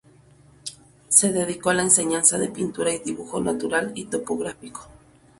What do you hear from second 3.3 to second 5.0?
natural y topográfico.